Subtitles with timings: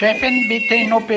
[0.00, 1.08] Chefin, bitte in OP.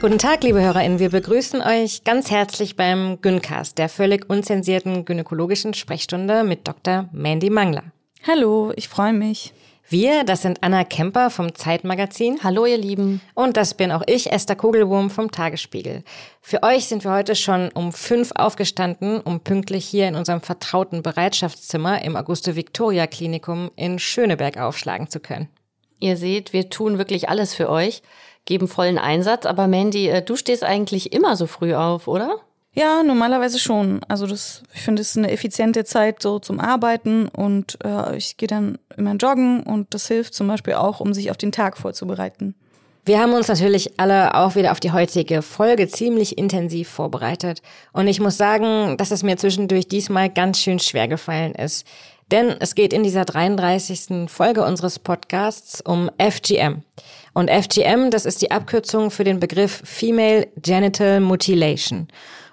[0.00, 1.00] Guten Tag, liebe HörerInnen.
[1.00, 7.08] Wir begrüßen euch ganz herzlich beim Gyncast, der völlig unzensierten gynäkologischen Sprechstunde mit Dr.
[7.10, 7.82] Mandy Mangler.
[8.24, 9.52] Hallo, ich freue mich.
[9.92, 12.38] Wir, das sind Anna Kemper vom Zeitmagazin.
[12.42, 13.20] Hallo, ihr Lieben.
[13.34, 16.02] Und das bin auch ich, Esther Kugelwurm vom Tagesspiegel.
[16.40, 21.02] Für euch sind wir heute schon um fünf aufgestanden, um pünktlich hier in unserem vertrauten
[21.02, 25.50] Bereitschaftszimmer im Auguste-Victoria-Klinikum in Schöneberg aufschlagen zu können.
[25.98, 28.02] Ihr seht, wir tun wirklich alles für euch
[28.46, 29.44] geben vollen Einsatz.
[29.44, 32.36] Aber Mandy, äh, du stehst eigentlich immer so früh auf, oder?
[32.74, 34.00] Ja, normalerweise schon.
[34.08, 38.38] Also das, ich finde, es ist eine effiziente Zeit so zum Arbeiten und äh, ich
[38.38, 41.76] gehe dann immer joggen und das hilft zum Beispiel auch, um sich auf den Tag
[41.76, 42.54] vorzubereiten.
[43.04, 47.60] Wir haben uns natürlich alle auch wieder auf die heutige Folge ziemlich intensiv vorbereitet.
[47.92, 51.84] Und ich muss sagen, dass es mir zwischendurch diesmal ganz schön schwer gefallen ist.
[52.30, 54.30] Denn es geht in dieser 33.
[54.30, 56.82] Folge unseres Podcasts um FGM.
[57.34, 62.08] Und FGM, das ist die Abkürzung für den Begriff Female Genital Mutilation.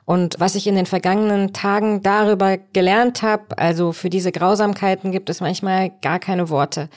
[0.10, 5.30] Und was ich in den vergangenen Tagen darüber gelernt habe, also für diese Grausamkeiten gibt
[5.30, 6.90] es manchmal gar keine Worte.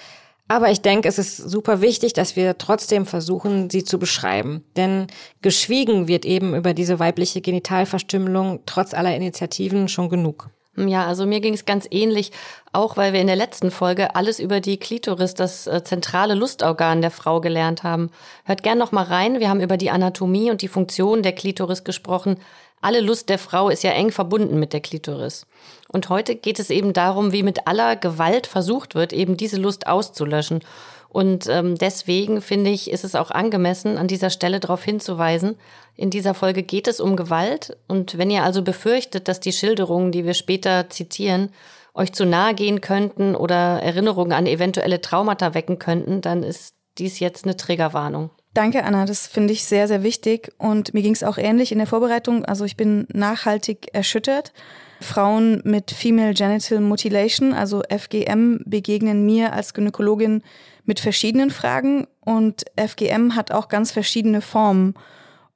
[0.48, 4.64] Aber ich denke, es ist super wichtig, dass wir trotzdem versuchen, sie zu beschreiben.
[4.78, 5.08] Denn
[5.42, 10.48] geschwiegen wird eben über diese weibliche Genitalverstümmelung trotz aller Initiativen schon genug.
[10.74, 12.32] Ja, also mir ging es ganz ähnlich,
[12.72, 17.02] auch weil wir in der letzten Folge alles über die Klitoris, das äh, zentrale Lustorgan
[17.02, 18.08] der Frau gelernt haben.
[18.44, 21.84] Hört gern noch mal rein, wir haben über die Anatomie und die Funktion der Klitoris
[21.84, 22.38] gesprochen.
[22.82, 25.46] Alle Lust der Frau ist ja eng verbunden mit der Klitoris.
[25.88, 29.86] Und heute geht es eben darum, wie mit aller Gewalt versucht wird, eben diese Lust
[29.86, 30.60] auszulöschen.
[31.08, 35.56] Und ähm, deswegen finde ich, ist es auch angemessen, an dieser Stelle darauf hinzuweisen.
[35.94, 37.76] In dieser Folge geht es um Gewalt.
[37.86, 41.50] Und wenn ihr also befürchtet, dass die Schilderungen, die wir später zitieren,
[41.94, 47.20] euch zu nahe gehen könnten oder Erinnerungen an eventuelle Traumata wecken könnten, dann ist dies
[47.20, 48.30] jetzt eine Triggerwarnung.
[48.54, 49.06] Danke, Anna.
[49.06, 50.52] Das finde ich sehr, sehr wichtig.
[50.58, 52.44] Und mir ging es auch ähnlich in der Vorbereitung.
[52.44, 54.52] Also ich bin nachhaltig erschüttert.
[55.00, 60.42] Frauen mit Female Genital Mutilation, also FGM, begegnen mir als Gynäkologin
[60.84, 64.94] mit verschiedenen Fragen und FGM hat auch ganz verschiedene Formen.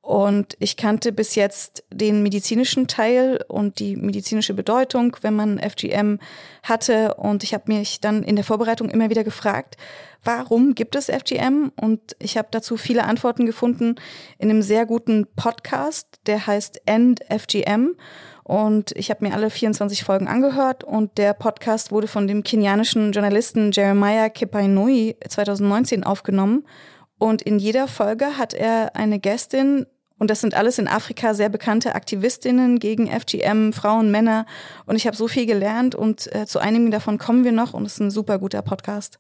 [0.06, 6.20] Und ich kannte bis jetzt den medizinischen Teil und die medizinische Bedeutung, wenn man FGM
[6.62, 7.14] hatte.
[7.14, 9.76] Und ich habe mich dann in der Vorbereitung immer wieder gefragt,
[10.22, 11.72] warum gibt es FGM?
[11.74, 13.96] Und ich habe dazu viele Antworten gefunden
[14.38, 17.96] in einem sehr guten Podcast, der heißt End FGM.
[18.44, 23.10] Und ich habe mir alle 24 Folgen angehört und der Podcast wurde von dem kenianischen
[23.10, 26.64] Journalisten Jeremiah Kipainui 2019 aufgenommen.
[27.18, 29.86] Und in jeder Folge hat er eine Gästin
[30.18, 34.46] und das sind alles in Afrika sehr bekannte Aktivistinnen gegen FGM, Frauen, Männer.
[34.86, 37.84] Und ich habe so viel gelernt und äh, zu einigen davon kommen wir noch und
[37.84, 39.18] es ist ein super guter Podcast.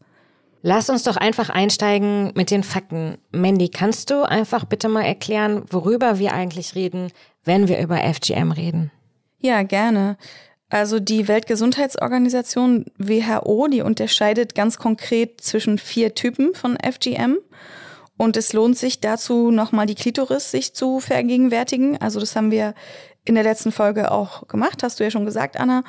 [0.62, 3.18] Lass uns doch einfach einsteigen mit den Fakten.
[3.30, 7.12] Mandy, kannst du einfach bitte mal erklären, worüber wir eigentlich reden,
[7.44, 8.90] wenn wir über FGM reden?
[9.38, 10.16] Ja, gerne.
[10.68, 17.38] Also die Weltgesundheitsorganisation WHO, die unterscheidet ganz konkret zwischen vier Typen von FGM.
[18.16, 22.00] Und es lohnt sich dazu, nochmal die Klitoris sich zu vergegenwärtigen.
[22.00, 22.74] Also das haben wir
[23.24, 25.82] in der letzten Folge auch gemacht, hast du ja schon gesagt, Anna.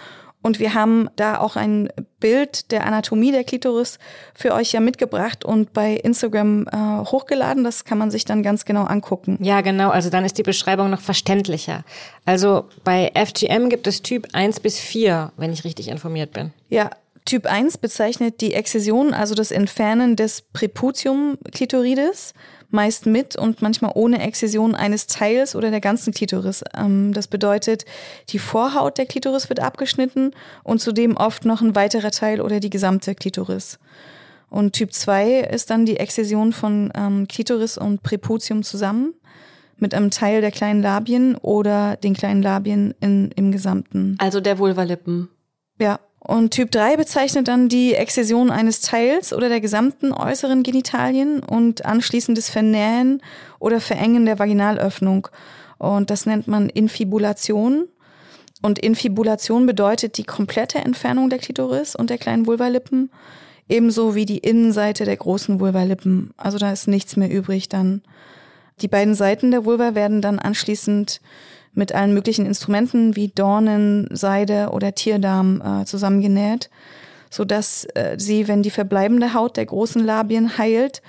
[0.44, 1.90] Und wir haben da auch ein
[2.20, 3.98] Bild der Anatomie der Klitoris
[4.34, 7.64] für euch ja mitgebracht und bei Instagram äh, hochgeladen.
[7.64, 9.38] Das kann man sich dann ganz genau angucken.
[9.42, 9.90] Ja, genau.
[9.90, 11.84] Also dann ist die Beschreibung noch verständlicher.
[12.24, 16.54] Also bei FGM gibt es Typ 1 bis 4, wenn ich richtig informiert bin.
[16.70, 16.92] Ja,
[17.28, 22.34] Typ 1 bezeichnet die Exzision, also das Entfernen des Präputium clitoridis
[22.70, 26.64] meist mit und manchmal ohne Exzision eines Teils oder der ganzen Klitoris.
[26.74, 27.84] Ähm, das bedeutet,
[28.30, 30.32] die Vorhaut der Klitoris wird abgeschnitten
[30.64, 33.78] und zudem oft noch ein weiterer Teil oder die gesamte Klitoris.
[34.50, 39.14] Und Typ 2 ist dann die Exzision von ähm, Klitoris und Präputium zusammen
[39.76, 44.16] mit einem Teil der kleinen Labien oder den kleinen Labien in, im Gesamten.
[44.18, 45.28] Also der Vulvalippen.
[45.78, 51.42] Ja, und Typ 3 bezeichnet dann die Exzession eines Teils oder der gesamten äußeren Genitalien
[51.42, 53.22] und anschließendes Vernähen
[53.60, 55.28] oder Verengen der Vaginalöffnung.
[55.78, 57.88] Und das nennt man Infibulation.
[58.62, 63.12] Und Infibulation bedeutet die komplette Entfernung der Klitoris und der kleinen Vulvalippen,
[63.70, 66.32] ebenso wie die Innenseite der großen Vulvalippen.
[66.36, 68.02] Also da ist nichts mehr übrig dann.
[68.82, 71.22] Die beiden Seiten der Vulva werden dann anschließend
[71.74, 76.70] mit allen möglichen Instrumenten wie Dornen, Seide oder Tierdarm äh, zusammengenäht,
[77.30, 81.02] sodass äh, sie, wenn die verbleibende Haut der großen Labien heilt,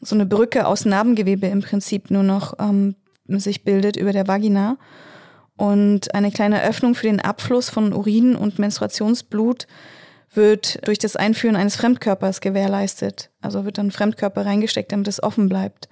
[0.00, 2.96] so eine Brücke aus Narbengewebe im Prinzip nur noch ähm,
[3.28, 4.76] sich bildet über der Vagina
[5.56, 9.66] und eine kleine Öffnung für den Abfluss von Urin und Menstruationsblut
[10.34, 13.30] wird durch das Einführen eines Fremdkörpers gewährleistet.
[13.40, 15.88] Also wird dann Fremdkörper reingesteckt, damit es offen bleibt.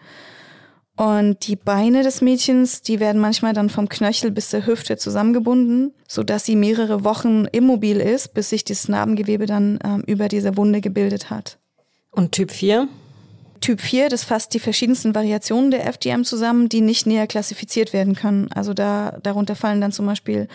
[1.00, 5.94] Und die Beine des Mädchens, die werden manchmal dann vom Knöchel bis zur Hüfte zusammengebunden,
[6.06, 10.58] so dass sie mehrere Wochen immobil ist, bis sich das Narbengewebe dann ähm, über diese
[10.58, 11.56] Wunde gebildet hat.
[12.10, 12.86] Und Typ 4?
[13.62, 18.14] Typ 4, das fasst die verschiedensten Variationen der FGM zusammen, die nicht näher klassifiziert werden
[18.14, 18.52] können.
[18.52, 20.48] Also da, darunter fallen dann zum Beispiel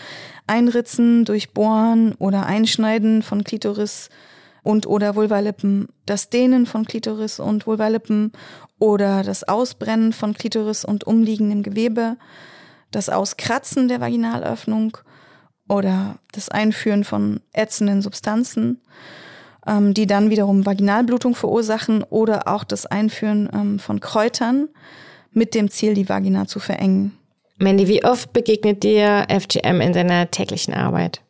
[0.46, 4.10] Einritzen, Durchbohren oder Einschneiden von Klitoris
[4.66, 8.32] und oder Vulvalippen, das Dehnen von Klitoris und Vulvalippen
[8.78, 12.16] oder das Ausbrennen von Klitoris und umliegendem Gewebe,
[12.90, 14.98] das Auskratzen der Vaginalöffnung
[15.68, 18.80] oder das Einführen von ätzenden Substanzen
[19.66, 24.68] ähm, die dann wiederum Vaginalblutung verursachen oder auch das Einführen ähm, von Kräutern
[25.32, 27.18] mit dem Ziel, die Vagina zu verengen.
[27.58, 31.22] Mandy, wie oft begegnet dir FGM in deiner täglichen Arbeit?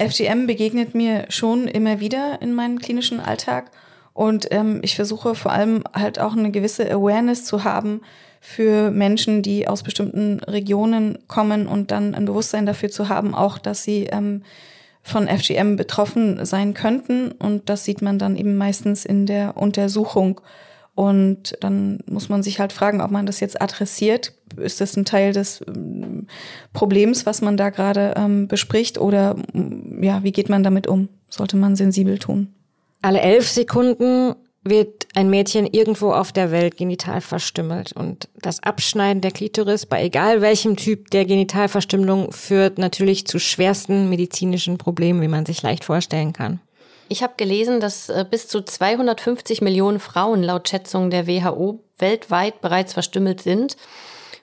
[0.00, 3.70] FGM begegnet mir schon immer wieder in meinem klinischen Alltag
[4.12, 8.00] und ähm, ich versuche vor allem halt auch eine gewisse Awareness zu haben
[8.40, 13.58] für Menschen, die aus bestimmten Regionen kommen und dann ein Bewusstsein dafür zu haben, auch
[13.58, 14.42] dass sie ähm,
[15.02, 17.32] von FGM betroffen sein könnten.
[17.32, 20.40] Und das sieht man dann eben meistens in der Untersuchung.
[21.00, 24.34] Und dann muss man sich halt fragen, ob man das jetzt adressiert.
[24.58, 26.26] Ist das ein Teil des ähm,
[26.74, 28.98] Problems, was man da gerade ähm, bespricht?
[28.98, 31.08] Oder mm, ja, wie geht man damit um?
[31.30, 32.52] Sollte man sensibel tun?
[33.00, 37.92] Alle elf Sekunden wird ein Mädchen irgendwo auf der Welt genital verstümmelt.
[37.92, 44.10] Und das Abschneiden der Klitoris bei egal welchem Typ der Genitalverstümmelung führt natürlich zu schwersten
[44.10, 46.60] medizinischen Problemen, wie man sich leicht vorstellen kann.
[47.12, 52.60] Ich habe gelesen, dass äh, bis zu 250 Millionen Frauen laut Schätzungen der WHO weltweit
[52.60, 53.76] bereits verstümmelt sind.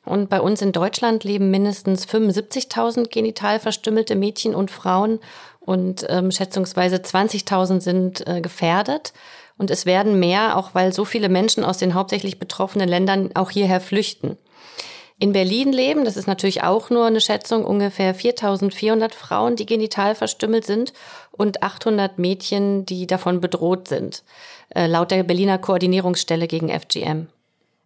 [0.04, 5.19] Und bei uns in Deutschland leben mindestens 75.000 genital verstümmelte Mädchen und Frauen
[5.62, 9.14] und ähm, schätzungsweise 20.000 sind äh, gefährdet.
[9.58, 13.50] Und es werden mehr, auch weil so viele Menschen aus den hauptsächlich betroffenen Ländern auch
[13.50, 14.38] hierher flüchten.
[15.19, 20.14] In Berlin leben, das ist natürlich auch nur eine Schätzung, ungefähr 4400 Frauen, die genital
[20.14, 20.94] verstümmelt sind
[21.31, 24.24] und 800 Mädchen, die davon bedroht sind,
[24.75, 27.30] äh, laut der Berliner Koordinierungsstelle gegen FGM.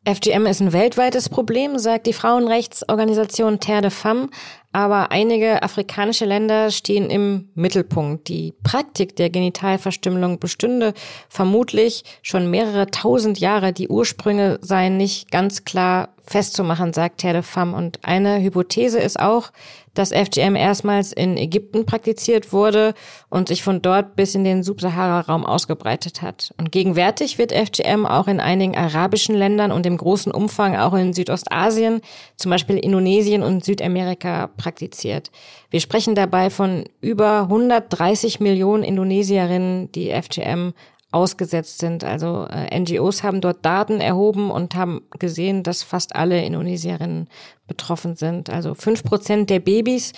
[0.04, 4.30] FGM ist ein weltweites Problem, sagt die Frauenrechtsorganisation Terre de Femme,
[4.72, 8.28] aber einige afrikanische Länder stehen im Mittelpunkt.
[8.28, 10.96] Die Praktik der Genitalverstümmelung bestünde
[11.30, 13.74] vermutlich schon mehrere tausend Jahre.
[13.74, 17.76] Die Ursprünge seien nicht ganz klar festzumachen, sagt Terre de Femme.
[17.76, 19.52] Und eine Hypothese ist auch,
[19.94, 22.94] dass FGM erstmals in Ägypten praktiziert wurde
[23.30, 26.54] und sich von dort bis in den Subsahara-Raum ausgebreitet hat.
[26.58, 31.14] Und gegenwärtig wird FGM auch in einigen arabischen Ländern und im großen Umfang auch in
[31.14, 32.02] Südostasien,
[32.38, 35.32] zum Beispiel Indonesien und Südamerika, praktiziert.
[35.70, 40.74] Wir sprechen dabei von über 130 Millionen Indonesierinnen, die FGM
[41.12, 42.04] ausgesetzt sind.
[42.04, 47.28] Also äh, NGOs haben dort Daten erhoben und haben gesehen, dass fast alle Indonesierinnen
[47.72, 48.50] betroffen sind.
[48.50, 50.12] Also fünf Prozent der Babys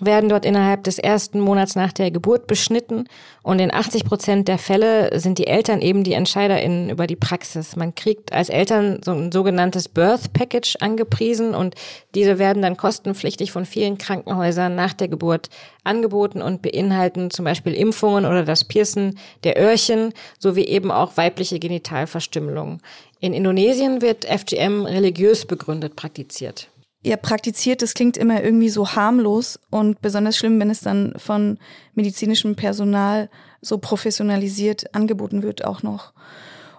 [0.00, 3.08] werden dort innerhalb des ersten Monats nach der Geburt beschnitten
[3.42, 7.74] und in 80 Prozent der Fälle sind die Eltern eben die EntscheiderInnen über die Praxis.
[7.74, 11.74] Man kriegt als Eltern so ein sogenanntes Birth Package angepriesen und
[12.14, 15.48] diese werden dann kostenpflichtig von vielen Krankenhäusern nach der Geburt
[15.82, 21.58] angeboten und beinhalten zum Beispiel Impfungen oder das Piercen der Öhrchen sowie eben auch weibliche
[21.58, 22.80] Genitalverstümmelung.
[23.18, 26.68] In Indonesien wird FGM religiös begründet praktiziert
[27.02, 31.58] ja, praktiziert, das klingt immer irgendwie so harmlos und besonders schlimm, wenn es dann von
[31.94, 33.30] medizinischem Personal
[33.62, 36.12] so professionalisiert angeboten wird auch noch.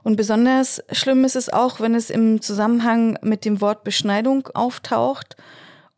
[0.03, 5.35] Und besonders schlimm ist es auch, wenn es im Zusammenhang mit dem Wort Beschneidung auftaucht.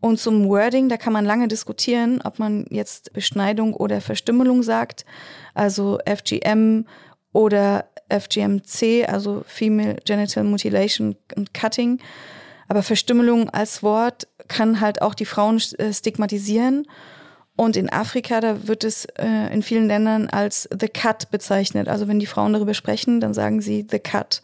[0.02, 5.06] Und zum Wording, da kann man lange diskutieren, ob man jetzt Beschneidung oder Verstümmelung sagt,
[5.54, 6.86] also FGM
[7.32, 12.00] oder FGMC, also Female Genital Mutilation and Cutting.
[12.68, 16.86] Aber Verstümmelung als Wort kann halt auch die Frauen äh, stigmatisieren.
[17.56, 21.88] Und in Afrika, da wird es äh, in vielen Ländern als The Cut bezeichnet.
[21.88, 24.42] Also wenn die Frauen darüber sprechen, dann sagen sie The Cut.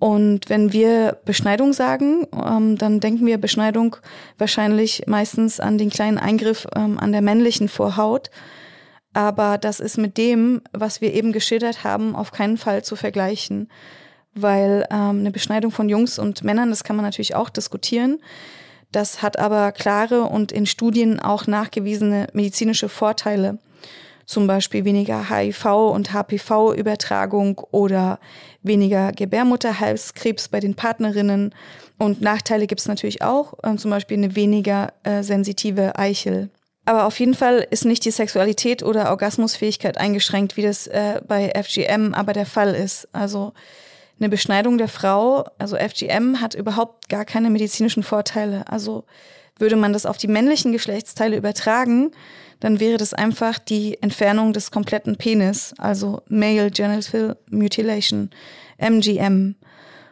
[0.00, 3.96] Und wenn wir Beschneidung sagen, ähm, dann denken wir Beschneidung
[4.36, 8.30] wahrscheinlich meistens an den kleinen Eingriff ähm, an der männlichen Vorhaut.
[9.12, 13.68] Aber das ist mit dem, was wir eben geschildert haben, auf keinen Fall zu vergleichen
[14.42, 18.20] weil ähm, eine Beschneidung von Jungs und Männern, das kann man natürlich auch diskutieren.
[18.92, 23.58] Das hat aber klare und in Studien auch nachgewiesene medizinische Vorteile.
[24.24, 28.18] zum Beispiel weniger HIV und HPV-Übertragung oder
[28.62, 31.54] weniger Gebärmutterhalskrebs bei den Partnerinnen.
[31.96, 36.50] Und Nachteile gibt es natürlich auch, äh, zum Beispiel eine weniger äh, sensitive Eichel.
[36.84, 41.50] Aber auf jeden Fall ist nicht die Sexualität oder Orgasmusfähigkeit eingeschränkt, wie das äh, bei
[41.50, 43.08] FGM aber der Fall ist.
[43.12, 43.52] Also
[44.20, 48.64] eine Beschneidung der Frau, also FGM hat überhaupt gar keine medizinischen Vorteile.
[48.68, 49.04] Also
[49.58, 52.10] würde man das auf die männlichen Geschlechtsteile übertragen,
[52.60, 58.30] dann wäre das einfach die Entfernung des kompletten Penis, also Male Genital Mutilation,
[58.78, 59.54] MGM.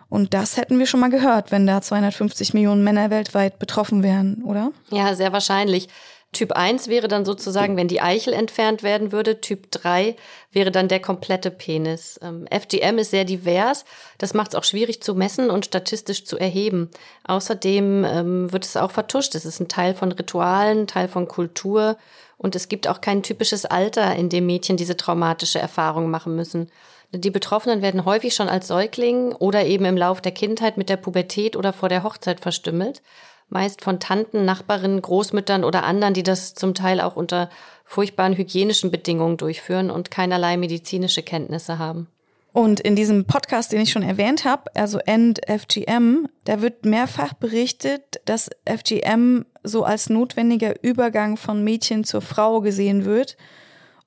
[0.09, 4.43] Und das hätten wir schon mal gehört, wenn da 250 Millionen Männer weltweit betroffen wären,
[4.45, 4.71] oder?
[4.91, 5.89] Ja, sehr wahrscheinlich.
[6.37, 9.41] Typ 1 wäre dann sozusagen, wenn die Eichel entfernt werden würde.
[9.41, 10.17] Typ 3
[10.53, 12.21] wäre dann der komplette Penis.
[12.23, 13.87] Ähm, FGM ist sehr divers.
[14.19, 16.91] Das macht es auch schwierig zu messen und statistisch zu erheben.
[17.25, 19.35] Außerdem ähm, wird es auch vertuscht.
[19.35, 21.97] Es ist ein Teil von Ritualen, Teil von Kultur.
[22.37, 26.71] Und es gibt auch kein typisches Alter, in dem Mädchen diese traumatische Erfahrung machen müssen.
[27.13, 30.99] Die Betroffenen werden häufig schon als Säugling oder eben im Lauf der Kindheit mit der
[30.99, 33.01] Pubertät oder vor der Hochzeit verstümmelt.
[33.49, 37.49] Meist von Tanten, Nachbarinnen, Großmüttern oder anderen, die das zum Teil auch unter
[37.85, 42.09] furchtbaren hygienischen Bedingungen durchführen und keinerlei medizinische Kenntnisse haben.
[42.53, 47.35] Und in diesem Podcast, den ich schon erwähnt habe, also End FGM, da wird mehrfach
[47.35, 53.37] berichtet, dass FGM so als notwendiger Übergang von Mädchen zur Frau gesehen wird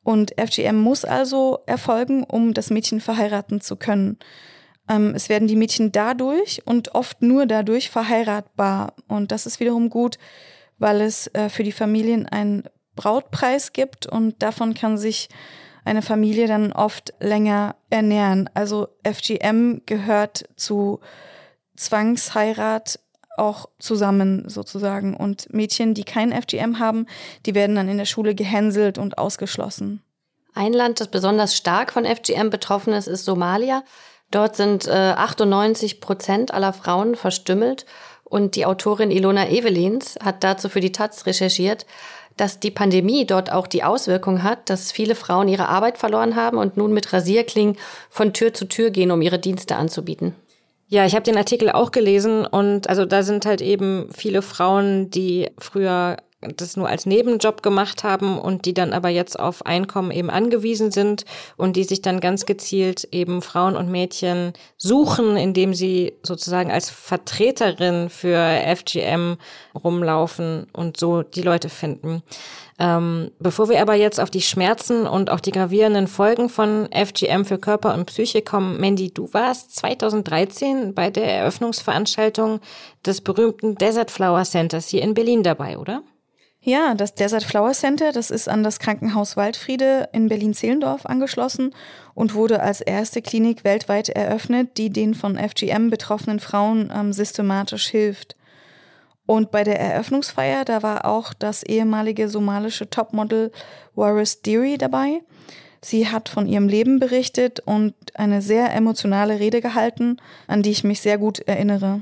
[0.04, 4.18] und FGM muss also erfolgen, um das Mädchen verheiraten zu können.
[4.90, 8.94] Ähm, es werden die Mädchen dadurch und oft nur dadurch verheiratbar.
[9.08, 10.18] Und das ist wiederum gut,
[10.80, 12.64] weil es äh, für die Familien einen
[12.96, 15.30] Brautpreis gibt und davon kann sich
[15.86, 18.50] eine Familie dann oft länger ernähren.
[18.54, 21.00] Also FGM gehört zu
[21.78, 23.00] Zwangsheirat
[23.38, 25.16] auch zusammen sozusagen.
[25.16, 27.06] Und Mädchen, die kein FGM haben,
[27.46, 30.04] die werden dann in der Schule gehänselt und ausgeschlossen.
[30.54, 33.84] Ein Land, das besonders stark von FGM betroffen ist, ist Somalia.
[34.32, 37.86] Dort sind äh, 98 Prozent aller Frauen verstümmelt.
[38.24, 41.88] Und die Autorin Ilona Evelins hat dazu für die Taz recherchiert,
[42.38, 46.58] dass die Pandemie dort auch die Auswirkung hat, dass viele Frauen ihre Arbeit verloren haben
[46.58, 47.76] und nun mit Rasierklingen
[48.10, 50.36] von Tür zu Tür gehen, um ihre Dienste anzubieten.
[50.88, 55.10] Ja, ich habe den Artikel auch gelesen und also da sind halt eben viele Frauen,
[55.10, 60.12] die früher das nur als Nebenjob gemacht haben und die dann aber jetzt auf Einkommen
[60.12, 61.26] eben angewiesen sind
[61.58, 66.90] und die sich dann ganz gezielt eben Frauen und Mädchen suchen, indem sie sozusagen als
[66.90, 69.36] Vertreterin für FGM
[69.76, 72.24] rumlaufen und so die Leute finden.
[72.82, 77.44] Ähm, bevor wir aber jetzt auf die Schmerzen und auch die gravierenden Folgen von FGM
[77.44, 82.62] für Körper und Psyche kommen, Mandy, du warst 2013 bei der Eröffnungsveranstaltung
[83.06, 86.04] des berühmten Desert Flower Centers hier in Berlin dabei, oder?
[86.62, 91.74] Ja, das Desert Flower Center, das ist an das Krankenhaus Waldfriede in Berlin-Zehlendorf angeschlossen
[92.14, 97.88] und wurde als erste Klinik weltweit eröffnet, die den von FGM betroffenen Frauen ähm, systematisch
[97.88, 98.36] hilft.
[99.26, 103.52] Und bei der Eröffnungsfeier, da war auch das ehemalige somalische Topmodel
[103.96, 105.22] Waris Deary dabei.
[105.82, 110.84] Sie hat von ihrem Leben berichtet und eine sehr emotionale Rede gehalten, an die ich
[110.84, 112.02] mich sehr gut erinnere.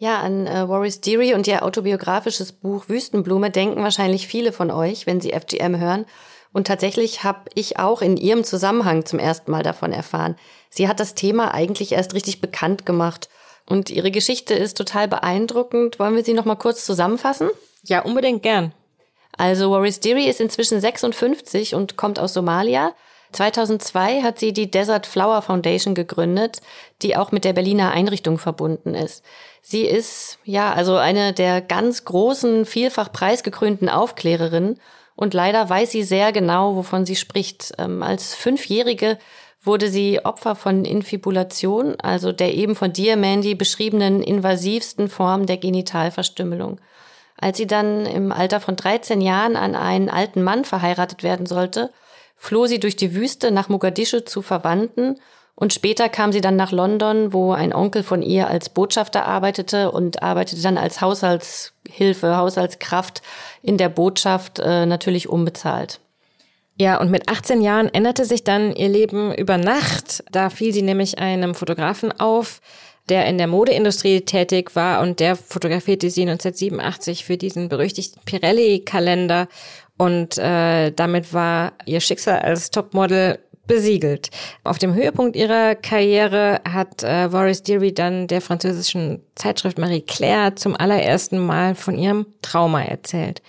[0.00, 5.06] Ja, an äh, Waris Deary und ihr autobiografisches Buch Wüstenblume denken wahrscheinlich viele von euch,
[5.06, 6.06] wenn sie FGM hören.
[6.54, 10.36] Und tatsächlich habe ich auch in ihrem Zusammenhang zum ersten Mal davon erfahren.
[10.70, 13.28] Sie hat das Thema eigentlich erst richtig bekannt gemacht.
[13.68, 15.98] Und ihre Geschichte ist total beeindruckend.
[15.98, 17.50] Wollen wir sie noch mal kurz zusammenfassen?
[17.84, 18.72] Ja, unbedingt gern.
[19.36, 22.94] Also Waris Deary ist inzwischen 56 und kommt aus Somalia.
[23.32, 26.60] 2002 hat sie die Desert Flower Foundation gegründet,
[27.02, 29.24] die auch mit der Berliner Einrichtung verbunden ist.
[29.62, 34.80] Sie ist ja also eine der ganz großen, vielfach preisgekrönten Aufklärerinnen
[35.16, 37.72] und leider weiß sie sehr genau, wovon sie spricht.
[37.78, 39.18] Ähm, als Fünfjährige
[39.62, 45.58] wurde sie Opfer von Infibulation, also der eben von dir, Mandy, beschriebenen invasivsten Form der
[45.58, 46.80] Genitalverstümmelung.
[47.36, 51.90] Als sie dann im Alter von 13 Jahren an einen alten Mann verheiratet werden sollte,
[52.40, 55.16] floh sie durch die Wüste nach Mogadischu zu Verwandten
[55.54, 59.92] und später kam sie dann nach London, wo ein Onkel von ihr als Botschafter arbeitete
[59.92, 63.20] und arbeitete dann als Haushaltshilfe, Haushaltskraft
[63.60, 66.00] in der Botschaft, äh, natürlich unbezahlt.
[66.78, 70.24] Ja, und mit 18 Jahren änderte sich dann ihr Leben über Nacht.
[70.32, 72.62] Da fiel sie nämlich einem Fotografen auf,
[73.10, 79.46] der in der Modeindustrie tätig war und der fotografierte sie 1987 für diesen berüchtigten Pirelli-Kalender
[80.00, 84.30] und äh, damit war ihr Schicksal als Topmodel besiegelt.
[84.64, 90.56] Auf dem Höhepunkt ihrer Karriere hat äh, Boris Deary dann der französischen Zeitschrift Marie Claire
[90.56, 93.42] zum allerersten Mal von ihrem Trauma erzählt.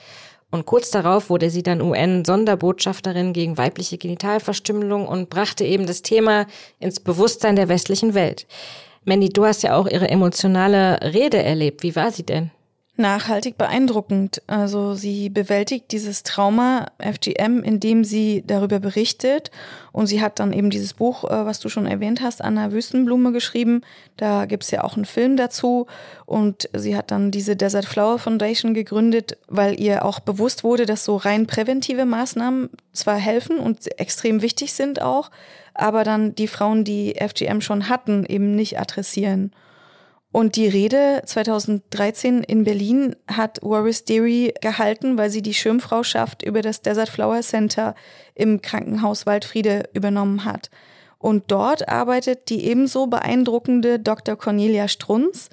[0.52, 6.48] Und kurz darauf wurde sie dann UN-Sonderbotschafterin gegen weibliche Genitalverstümmelung und brachte eben das Thema
[6.80, 8.46] ins Bewusstsein der westlichen Welt.
[9.06, 11.82] Mandy, du hast ja auch ihre emotionale Rede erlebt.
[11.82, 12.52] Wie war sie denn?
[13.02, 14.42] Nachhaltig beeindruckend.
[14.48, 19.52] Also sie bewältigt dieses Trauma FGM, indem sie darüber berichtet.
[19.92, 23.34] Und sie hat dann eben dieses Buch, äh, was du schon erwähnt hast, Anna Wüstenblume
[23.34, 23.82] geschrieben.
[24.16, 25.88] Da gibt's ja auch einen Film dazu.
[26.26, 31.04] Und sie hat dann diese Desert Flower Foundation gegründet, weil ihr auch bewusst wurde, dass
[31.04, 35.32] so rein präventive Maßnahmen zwar helfen und extrem wichtig sind auch,
[35.74, 39.52] aber dann die Frauen, die FGM schon hatten, eben nicht adressieren.
[40.32, 46.62] Und die Rede 2013 in Berlin hat Waris Deary gehalten, weil sie die Schirmfrauschaft über
[46.62, 47.96] das Desert Flower Center
[48.34, 50.70] im Krankenhaus Waldfriede übernommen hat.
[51.20, 54.38] Und dort arbeitet die ebenso beeindruckende Dr.
[54.38, 55.50] Cornelia Strunz,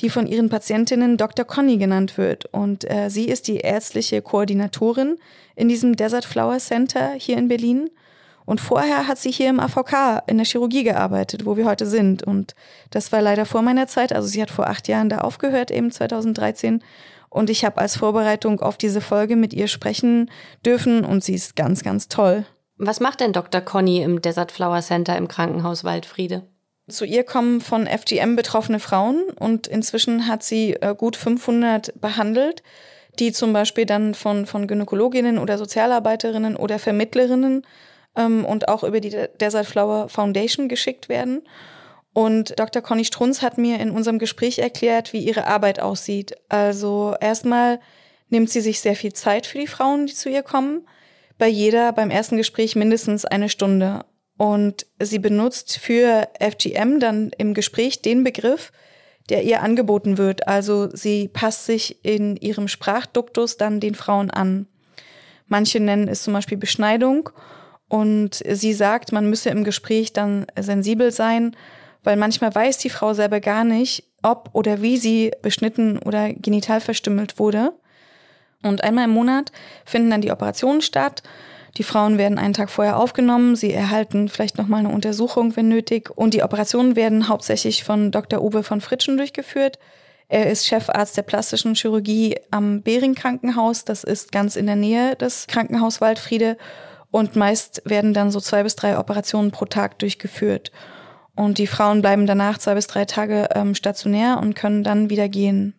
[0.00, 1.44] die von ihren Patientinnen Dr.
[1.44, 2.44] Conny genannt wird.
[2.52, 5.16] Und äh, sie ist die ärztliche Koordinatorin
[5.56, 7.90] in diesem Desert Flower Center hier in Berlin.
[8.48, 12.22] Und vorher hat sie hier im AVK in der Chirurgie gearbeitet, wo wir heute sind.
[12.22, 12.54] Und
[12.88, 14.10] das war leider vor meiner Zeit.
[14.10, 16.82] Also sie hat vor acht Jahren da aufgehört, eben 2013.
[17.28, 20.30] Und ich habe als Vorbereitung auf diese Folge mit ihr sprechen
[20.64, 22.46] dürfen und sie ist ganz, ganz toll.
[22.78, 23.60] Was macht denn Dr.
[23.60, 26.44] Conny im Desert Flower Center im Krankenhaus Waldfriede?
[26.88, 32.62] Zu ihr kommen von FGM betroffene Frauen und inzwischen hat sie äh, gut 500 behandelt,
[33.18, 37.66] die zum Beispiel dann von, von Gynäkologinnen oder Sozialarbeiterinnen oder Vermittlerinnen
[38.18, 41.42] ähm, und auch über die Desert Flower Foundation geschickt werden.
[42.12, 42.82] Und Dr.
[42.82, 46.34] Conny Strunz hat mir in unserem Gespräch erklärt, wie ihre Arbeit aussieht.
[46.48, 47.80] Also erstmal
[48.28, 50.86] nimmt sie sich sehr viel Zeit für die Frauen, die zu ihr kommen.
[51.38, 54.04] Bei jeder beim ersten Gespräch mindestens eine Stunde.
[54.36, 58.72] Und sie benutzt für FGM dann im Gespräch den Begriff,
[59.28, 60.48] der ihr angeboten wird.
[60.48, 64.66] Also sie passt sich in ihrem Sprachduktus dann den Frauen an.
[65.46, 67.30] Manche nennen es zum Beispiel Beschneidung
[67.88, 71.56] und sie sagt, man müsse im Gespräch dann sensibel sein,
[72.04, 76.80] weil manchmal weiß die Frau selber gar nicht, ob oder wie sie beschnitten oder genital
[76.80, 77.72] verstümmelt wurde.
[78.62, 79.52] Und einmal im Monat
[79.84, 81.22] finden dann die Operationen statt.
[81.76, 86.10] Die Frauen werden einen Tag vorher aufgenommen, sie erhalten vielleicht nochmal eine Untersuchung, wenn nötig.
[86.10, 88.42] Und die Operationen werden hauptsächlich von Dr.
[88.42, 89.78] Uwe von Fritschen durchgeführt.
[90.28, 93.84] Er ist Chefarzt der plastischen Chirurgie am Behring Krankenhaus.
[93.84, 96.58] Das ist ganz in der Nähe des Krankenhaus Waldfriede.
[97.10, 100.70] Und meist werden dann so zwei bis drei Operationen pro Tag durchgeführt.
[101.34, 105.28] Und die Frauen bleiben danach zwei bis drei Tage ähm, stationär und können dann wieder
[105.28, 105.74] gehen.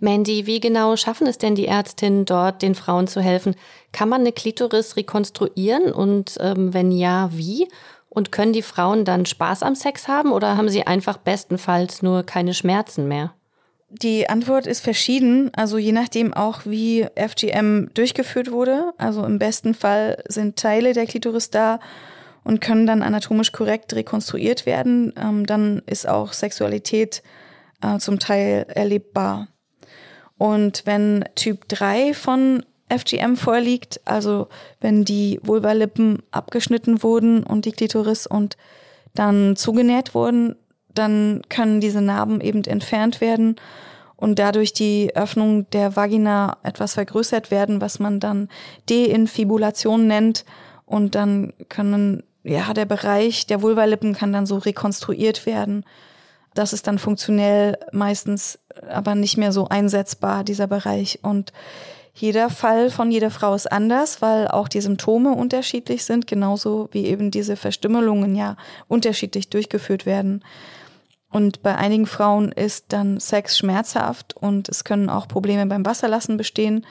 [0.00, 3.54] Mandy, wie genau schaffen es denn die Ärztinnen dort, den Frauen zu helfen?
[3.92, 7.68] Kann man eine Klitoris rekonstruieren und ähm, wenn ja, wie?
[8.08, 12.22] Und können die Frauen dann Spaß am Sex haben oder haben sie einfach bestenfalls nur
[12.22, 13.34] keine Schmerzen mehr?
[14.02, 18.92] Die Antwort ist verschieden, also je nachdem auch, wie FGM durchgeführt wurde.
[18.98, 21.78] Also im besten Fall sind Teile der Klitoris da
[22.42, 25.12] und können dann anatomisch korrekt rekonstruiert werden.
[25.16, 27.22] Ähm, dann ist auch Sexualität
[27.82, 29.46] äh, zum Teil erlebbar.
[30.38, 34.48] Und wenn Typ 3 von FGM vorliegt, also
[34.80, 38.56] wenn die Vulvalippen abgeschnitten wurden und die Klitoris und
[39.14, 40.56] dann zugenäht wurden,
[40.94, 43.56] dann können diese Narben eben entfernt werden
[44.16, 48.48] und dadurch die Öffnung der Vagina etwas vergrößert werden, was man dann
[48.88, 50.44] Deinfibulation nennt.
[50.86, 55.84] Und dann können, ja, der Bereich der Vulvalippen kann dann so rekonstruiert werden.
[56.54, 61.18] Das ist dann funktionell meistens aber nicht mehr so einsetzbar, dieser Bereich.
[61.22, 61.52] Und
[62.14, 67.06] jeder Fall von jeder Frau ist anders, weil auch die Symptome unterschiedlich sind, genauso wie
[67.06, 70.44] eben diese Verstümmelungen ja unterschiedlich durchgeführt werden.
[71.34, 76.36] Und bei einigen Frauen ist dann Sex schmerzhaft und es können auch Probleme beim Wasserlassen
[76.36, 76.86] bestehen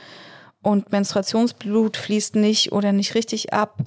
[0.61, 3.77] und Menstruationsblut fließt nicht oder nicht richtig ab.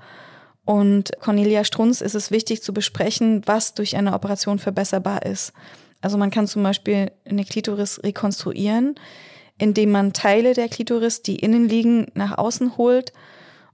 [0.64, 5.52] Und Cornelia Strunz ist es wichtig zu besprechen, was durch eine Operation verbesserbar ist.
[6.00, 8.94] Also man kann zum Beispiel eine Klitoris rekonstruieren,
[9.58, 13.12] indem man Teile der Klitoris, die innen liegen, nach außen holt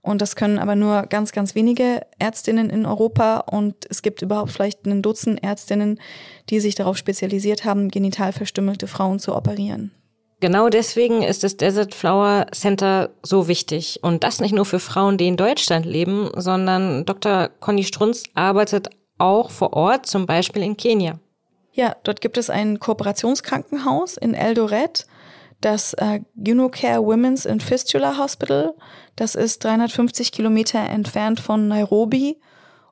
[0.02, 3.38] und das können aber nur ganz, ganz wenige Ärztinnen in Europa.
[3.38, 6.00] Und es gibt überhaupt vielleicht einen Dutzend Ärztinnen,
[6.50, 9.92] die sich darauf spezialisiert haben, genital verstümmelte Frauen zu operieren.
[10.40, 14.00] Genau deswegen ist das Desert Flower Center so wichtig.
[14.02, 17.48] Und das nicht nur für Frauen, die in Deutschland leben, sondern Dr.
[17.60, 21.20] Conny Strunz arbeitet auch vor Ort, zum Beispiel in Kenia.
[21.74, 25.06] Ja, dort gibt es ein Kooperationskrankenhaus in Eldoret,
[25.64, 28.74] das äh, Unocare Women's and Fistula Hospital.
[29.16, 32.38] Das ist 350 Kilometer entfernt von Nairobi.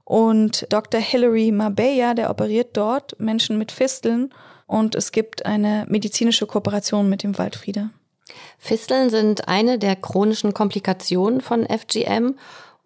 [0.05, 1.01] Und Dr.
[1.01, 4.33] Hilary Mabeya, der operiert dort Menschen mit Fisteln.
[4.67, 7.91] Und es gibt eine medizinische Kooperation mit dem Waldfriede.
[8.59, 12.37] Fisteln sind eine der chronischen Komplikationen von FGM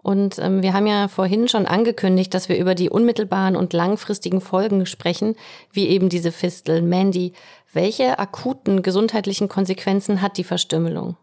[0.04, 4.42] und ähm, wir haben ja vorhin schon angekündigt, dass wir über die unmittelbaren und langfristigen
[4.42, 5.34] Folgen sprechen,
[5.72, 6.82] wie eben diese Fistel.
[6.82, 7.32] Mandy,
[7.72, 11.16] welche akuten gesundheitlichen Konsequenzen hat die Verstümmelung?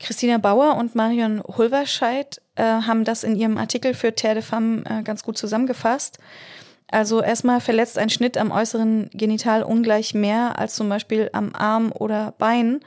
[0.00, 4.82] Christina Bauer und Marion Hulverscheid äh, haben das in ihrem Artikel für Terre de Femme
[4.86, 6.18] äh, ganz gut zusammengefasst.
[6.88, 11.92] Also erstmal verletzt ein Schnitt am äußeren Genital ungleich mehr als zum Beispiel am Arm
[11.92, 12.80] oder Bein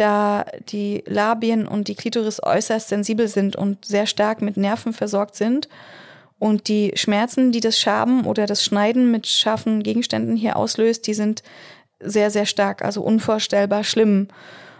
[0.00, 5.36] da die Labien und die Klitoris äußerst sensibel sind und sehr stark mit Nerven versorgt
[5.36, 5.68] sind.
[6.38, 11.12] Und die Schmerzen, die das Schaben oder das Schneiden mit scharfen Gegenständen hier auslöst, die
[11.12, 11.42] sind
[12.00, 14.28] sehr, sehr stark, also unvorstellbar schlimm.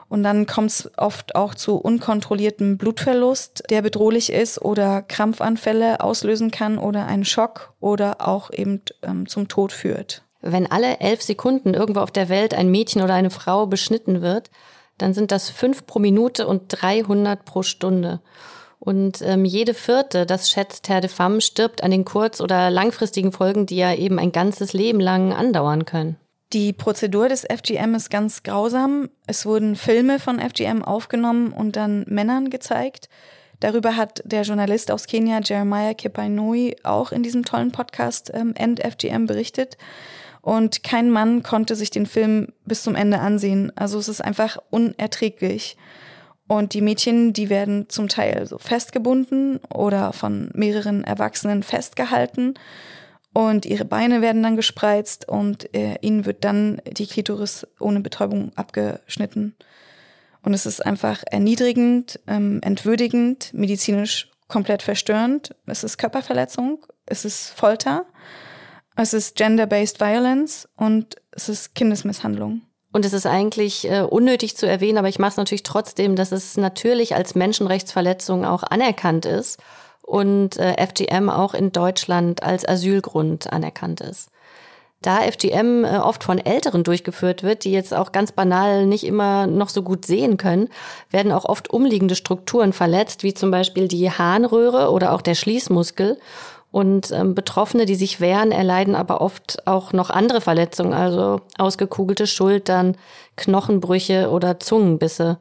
[0.08, 6.50] Und dann kommt es oft auch zu unkontrolliertem Blutverlust, der bedrohlich ist oder Krampfanfälle auslösen
[6.50, 10.22] kann oder einen Schock oder auch eben ähm, zum Tod führt.
[10.40, 14.50] Wenn alle elf Sekunden irgendwo auf der Welt ein Mädchen oder eine Frau beschnitten wird,
[15.02, 18.20] dann sind das fünf pro Minute und 300 pro Stunde.
[18.78, 23.30] Und ähm, jede vierte, das schätzt Herr de Femme, stirbt an den kurz- oder langfristigen
[23.30, 26.16] Folgen, die ja eben ein ganzes Leben lang andauern können.
[26.52, 29.10] Die Prozedur des FGM ist ganz grausam.
[29.26, 33.08] Es wurden Filme von FGM aufgenommen und dann Männern gezeigt.
[33.60, 38.80] Darüber hat der Journalist aus Kenia Jeremiah Kipainui auch in diesem tollen Podcast ähm, End
[38.80, 39.76] FGM berichtet.
[40.42, 43.72] Und kein Mann konnte sich den Film bis zum Ende ansehen.
[43.76, 45.76] Also es ist einfach unerträglich.
[46.46, 52.54] Und die Mädchen, die werden zum Teil so festgebunden oder von mehreren Erwachsenen festgehalten.
[53.32, 58.50] Und ihre Beine werden dann gespreizt und äh, ihnen wird dann die Klitoris ohne Betäubung
[58.56, 59.54] abgeschnitten.
[60.42, 65.54] Und es ist einfach erniedrigend, ähm, entwürdigend, medizinisch komplett verstörend.
[65.66, 68.06] Es ist Körperverletzung, es ist Folter.
[69.02, 72.60] Es ist Gender-Based Violence und es ist Kindesmisshandlung.
[72.92, 76.32] Und es ist eigentlich äh, unnötig zu erwähnen, aber ich mache es natürlich trotzdem, dass
[76.32, 79.58] es natürlich als Menschenrechtsverletzung auch anerkannt ist
[80.02, 84.28] und äh, FGM auch in Deutschland als Asylgrund anerkannt ist.
[85.00, 89.46] Da FGM äh, oft von Älteren durchgeführt wird, die jetzt auch ganz banal nicht immer
[89.46, 90.68] noch so gut sehen können,
[91.08, 96.18] werden auch oft umliegende Strukturen verletzt, wie zum Beispiel die Harnröhre oder auch der Schließmuskel.
[96.72, 102.28] Und ähm, Betroffene, die sich wehren, erleiden aber oft auch noch andere Verletzungen, also ausgekugelte
[102.28, 102.96] Schultern,
[103.36, 105.38] Knochenbrüche oder Zungenbisse.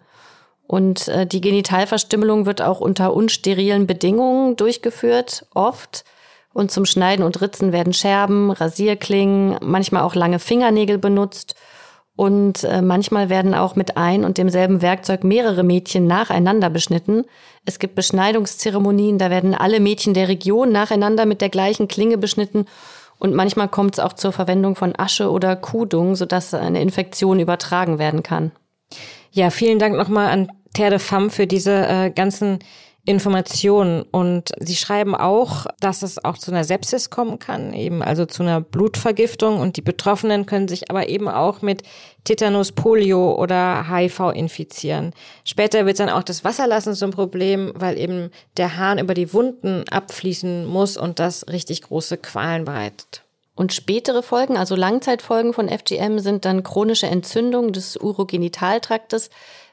[0.66, 6.04] Und äh, die Genitalverstümmelung wird auch unter unsterilen Bedingungen durchgeführt, oft.
[6.52, 11.56] Und zum Schneiden und Ritzen werden Scherben, Rasierklingen, manchmal auch lange Fingernägel benutzt.
[12.20, 17.24] Und äh, manchmal werden auch mit ein und demselben Werkzeug mehrere Mädchen nacheinander beschnitten.
[17.64, 22.66] Es gibt Beschneidungszeremonien, da werden alle Mädchen der Region nacheinander mit der gleichen Klinge beschnitten.
[23.20, 28.00] Und manchmal kommt es auch zur Verwendung von Asche oder Kudung, sodass eine Infektion übertragen
[28.00, 28.52] werden kann.
[29.32, 32.60] Ja, vielen Dank nochmal an Terre de Femme für diese äh, ganzen
[33.06, 34.04] Informationen.
[34.04, 38.44] Und sie schreiben auch, dass es auch zu einer Sepsis kommen kann, eben also zu
[38.44, 39.60] einer Blutvergiftung.
[39.60, 41.84] Und die Betroffenen können sich aber eben auch mit
[42.24, 45.14] Tetanus, Polio oder HIV infizieren.
[45.46, 49.84] Später wird dann auch das Wasserlassen zum Problem, weil eben der Hahn über die Wunden
[49.90, 53.24] abfließen muss und das richtig große Qualen bereitet.
[53.60, 59.30] Und spätere Folgen, also Langzeitfolgen von FGM, sind dann chronische Entzündung des Urogenitaltraktes,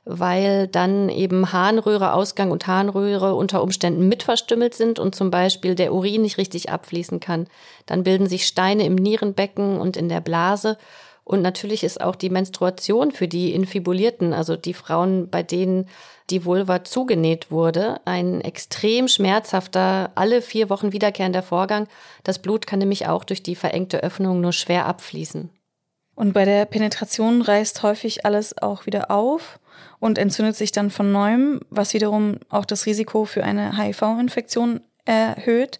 [0.06, 5.92] weil dann eben Harnröhre, Ausgang und Harnröhre unter Umständen mitverstümmelt sind und zum Beispiel der
[5.92, 7.48] Urin nicht richtig abfließen kann.
[7.86, 10.78] Dann bilden sich Steine im Nierenbecken und in der Blase.
[11.24, 15.88] Und natürlich ist auch die Menstruation für die Infibulierten, also die Frauen, bei denen
[16.30, 21.88] die Vulva zugenäht wurde, ein extrem schmerzhafter, alle vier Wochen wiederkehrender Vorgang.
[22.22, 25.50] Das Blut kann nämlich auch durch die verengte Öffnung nur schwer abfließen.
[26.16, 29.60] Und bei der Penetration reißt häufig alles auch wieder auf
[30.00, 35.78] und entzündet sich dann von neuem, was wiederum auch das Risiko für eine HIV-Infektion erhöht.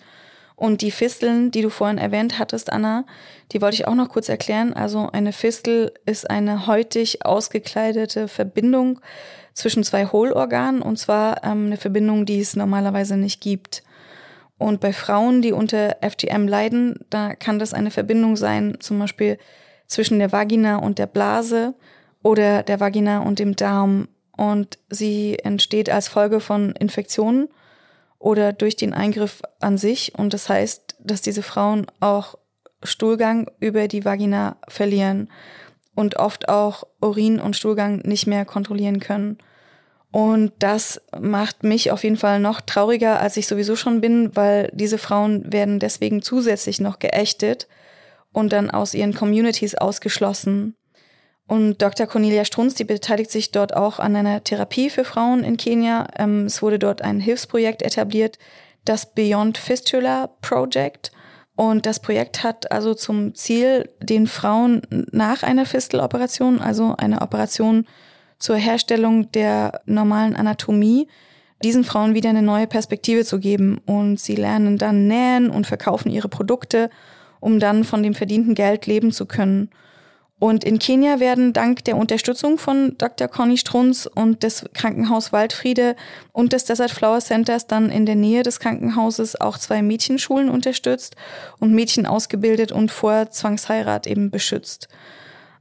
[0.55, 3.05] Und die Fisteln, die du vorhin erwähnt hattest, Anna,
[3.53, 4.75] die wollte ich auch noch kurz erklären.
[4.75, 9.01] Also eine Fistel ist eine häutig ausgekleidete Verbindung
[9.55, 13.83] zwischen zwei Hohlorganen und zwar ähm, eine Verbindung, die es normalerweise nicht gibt.
[14.59, 19.39] Und bei Frauen, die unter FGM leiden, da kann das eine Verbindung sein, zum Beispiel
[19.87, 21.75] zwischen der Vagina und der Blase
[22.23, 24.09] oder der Vagina und dem Darm.
[24.37, 27.49] Und sie entsteht als Folge von Infektionen
[28.19, 30.15] oder durch den Eingriff an sich.
[30.17, 32.37] Und das heißt, dass diese Frauen auch
[32.83, 35.31] Stuhlgang über die Vagina verlieren
[35.95, 39.39] und oft auch Urin und Stuhlgang nicht mehr kontrollieren können.
[40.13, 44.71] Und das macht mich auf jeden Fall noch trauriger, als ich sowieso schon bin, weil
[44.73, 47.67] diese Frauen werden deswegen zusätzlich noch geächtet
[48.37, 50.77] und dann aus ihren Communities ausgeschlossen.
[51.49, 52.07] Und Dr.
[52.07, 56.07] Cornelia Strunz, die beteiligt sich dort auch an einer Therapie für Frauen in Kenia.
[56.19, 58.39] Ähm, es wurde dort ein Hilfsprojekt etabliert,
[58.85, 61.13] das Beyond Fistula Project.
[61.55, 67.87] Und das Projekt hat also zum Ziel, den Frauen nach einer Fisteloperation, also einer Operation
[68.39, 71.09] zur Herstellung der normalen Anatomie,
[71.65, 73.81] diesen Frauen wieder eine neue Perspektive zu geben.
[73.87, 76.91] Und sie lernen dann nähen und verkaufen ihre Produkte,
[77.41, 79.71] um dann von dem verdienten Geld leben zu können.
[80.39, 83.27] Und in Kenia werden dank der Unterstützung von Dr.
[83.27, 85.97] Conny Strunz und des Krankenhaus Waldfriede
[86.33, 91.17] und des Desert Flower Centers dann in der Nähe des Krankenhauses auch zwei Mädchenschulen unterstützt
[91.59, 94.89] und Mädchen ausgebildet und vor Zwangsheirat eben beschützt.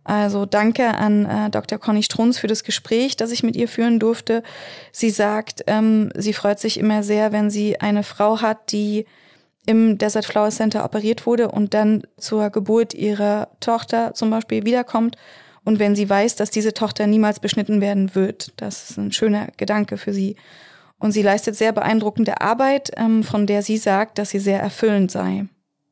[0.04, 1.80] Also danke an äh, Dr.
[1.80, 4.44] Conny Strunz für das Gespräch, das ich mit ihr führen durfte.
[4.92, 9.06] Sie sagt, ähm, sie freut sich immer sehr, wenn sie eine Frau hat, die
[9.66, 15.18] im Desert Flower Center operiert wurde und dann zur Geburt ihrer Tochter zum Beispiel wiederkommt
[15.66, 18.54] und wenn sie weiß, dass diese Tochter niemals beschnitten werden wird.
[18.58, 20.38] Das ist ein schöner Gedanke für sie.
[21.00, 25.12] Und sie leistet sehr beeindruckende Arbeit, ähm, von der sie sagt, dass sie sehr erfüllend
[25.12, 25.46] sei.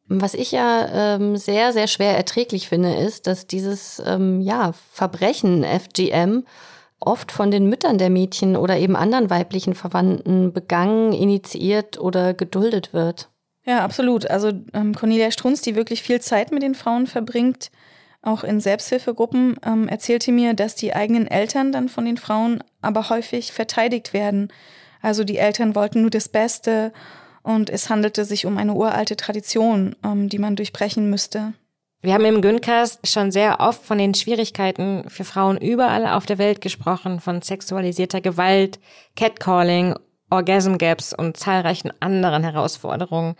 [0.07, 5.63] Was ich ja ähm, sehr, sehr schwer erträglich finde, ist, dass dieses ähm, ja, Verbrechen
[5.63, 6.45] FGM
[6.99, 12.93] oft von den Müttern der Mädchen oder eben anderen weiblichen Verwandten begangen, initiiert oder geduldet
[12.93, 13.29] wird.
[13.65, 14.29] Ja, absolut.
[14.29, 17.71] Also ähm, Cornelia Strunz, die wirklich viel Zeit mit den Frauen verbringt,
[18.21, 23.09] auch in Selbsthilfegruppen, ähm, erzählte mir, dass die eigenen Eltern dann von den Frauen aber
[23.09, 24.51] häufig verteidigt werden.
[25.01, 26.93] Also die Eltern wollten nur das Beste
[27.41, 31.53] und es handelte sich um eine uralte Tradition, ähm, die man durchbrechen müsste.
[32.01, 36.37] Wir haben im Güncast schon sehr oft von den Schwierigkeiten für Frauen überall auf der
[36.37, 38.79] Welt gesprochen, von sexualisierter Gewalt,
[39.15, 39.95] Catcalling
[40.33, 43.35] Orgasm Gaps und zahlreichen anderen Herausforderungen.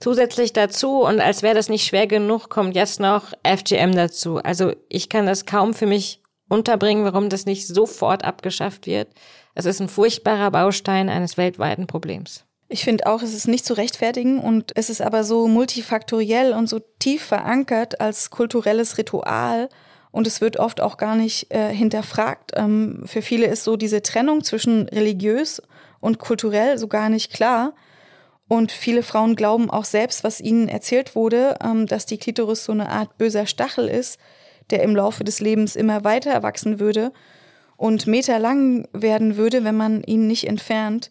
[0.00, 4.38] Zusätzlich dazu, und als wäre das nicht schwer genug, kommt jetzt noch FGM dazu.
[4.38, 9.08] Also ich kann das kaum für mich unterbringen, warum das nicht sofort abgeschafft wird.
[9.54, 12.44] Es ist ein furchtbarer Baustein eines weltweiten Problems.
[12.68, 16.68] Ich finde auch, es ist nicht zu rechtfertigen und es ist aber so multifaktoriell und
[16.68, 19.68] so tief verankert als kulturelles Ritual
[20.10, 22.52] und es wird oft auch gar nicht äh, hinterfragt.
[22.54, 25.62] Ähm, für viele ist so diese Trennung zwischen religiös
[26.00, 27.74] und kulturell so gar nicht klar.
[28.48, 32.72] Und viele Frauen glauben auch selbst, was ihnen erzählt wurde, ähm, dass die Klitoris so
[32.72, 34.18] eine Art böser Stachel ist,
[34.70, 37.12] der im Laufe des Lebens immer weiter erwachsen würde
[37.76, 41.10] und meterlang werden würde, wenn man ihn nicht entfernt.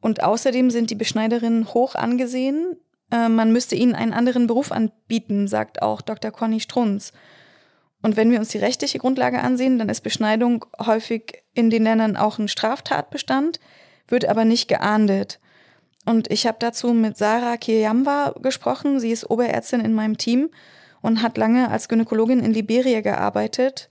[0.00, 2.76] Und außerdem sind die Beschneiderinnen hoch angesehen.
[3.10, 6.30] Äh, man müsste ihnen einen anderen Beruf anbieten, sagt auch Dr.
[6.30, 7.12] Conny Strunz.
[8.02, 12.16] Und wenn wir uns die rechtliche Grundlage ansehen, dann ist Beschneidung häufig in den Ländern
[12.16, 13.60] auch ein Straftatbestand
[14.10, 15.40] wird aber nicht geahndet.
[16.06, 19.00] Und ich habe dazu mit Sarah Kiyamba gesprochen.
[19.00, 20.50] Sie ist Oberärztin in meinem Team
[21.02, 23.88] und hat lange als Gynäkologin in Liberia gearbeitet.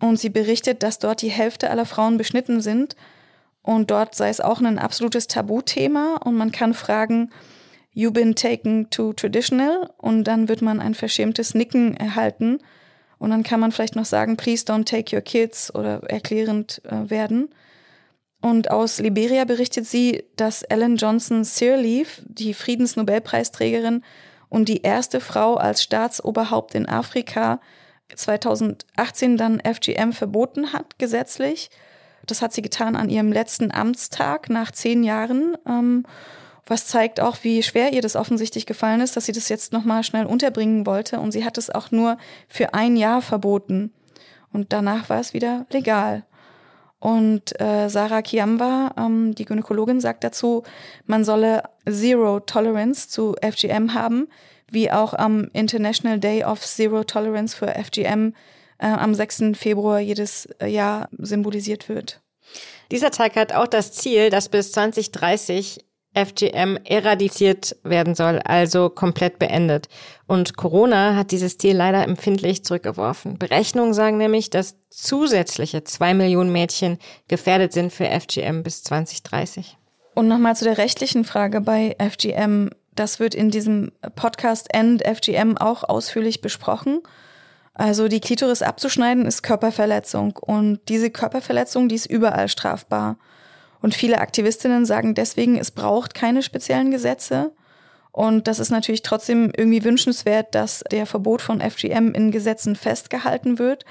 [0.00, 2.96] Und sie berichtet, dass dort die Hälfte aller Frauen beschnitten sind.
[3.62, 6.16] Und dort sei es auch ein absolutes Tabuthema.
[6.24, 7.30] Und man kann fragen,
[7.92, 9.90] you been taken to traditional?
[9.98, 12.58] Und dann wird man ein verschämtes Nicken erhalten.
[13.18, 17.10] Und dann kann man vielleicht noch sagen, please don't take your kids oder erklärend äh,
[17.10, 17.48] werden.
[18.40, 24.04] Und aus Liberia berichtet sie, dass Ellen Johnson Sirleaf, die Friedensnobelpreisträgerin
[24.48, 27.60] und die erste Frau als Staatsoberhaupt in Afrika,
[28.14, 31.70] 2018 dann FGM verboten hat, gesetzlich.
[32.26, 36.04] Das hat sie getan an ihrem letzten Amtstag nach zehn Jahren, ähm,
[36.66, 40.04] was zeigt auch, wie schwer ihr das offensichtlich gefallen ist, dass sie das jetzt nochmal
[40.04, 41.18] schnell unterbringen wollte.
[41.18, 43.92] Und sie hat es auch nur für ein Jahr verboten.
[44.52, 46.26] Und danach war es wieder legal.
[47.00, 50.64] Und äh, Sarah Kiamba, ähm, die Gynäkologin, sagt dazu,
[51.06, 54.28] man solle Zero Tolerance zu FGM haben,
[54.70, 58.34] wie auch am International Day of Zero Tolerance für FGM
[58.78, 59.54] äh, am 6.
[59.54, 62.20] Februar jedes Jahr symbolisiert wird.
[62.90, 65.84] Dieser Tag hat auch das Ziel, dass bis 2030
[66.24, 69.88] FGM eradiziert werden soll, also komplett beendet.
[70.26, 73.38] Und Corona hat dieses Ziel leider empfindlich zurückgeworfen.
[73.38, 79.76] Berechnungen sagen nämlich, dass zusätzliche zwei Millionen Mädchen gefährdet sind für FGM bis 2030.
[80.14, 82.70] Und nochmal zu der rechtlichen Frage bei FGM.
[82.94, 87.00] Das wird in diesem Podcast End FGM auch ausführlich besprochen.
[87.74, 93.16] Also die Klitoris abzuschneiden ist Körperverletzung und diese Körperverletzung, die ist überall strafbar.
[93.80, 97.52] Und viele Aktivistinnen sagen deswegen, es braucht keine speziellen Gesetze.
[98.12, 103.58] Und das ist natürlich trotzdem irgendwie wünschenswert, dass der Verbot von FGM in Gesetzen festgehalten
[103.58, 103.84] wird,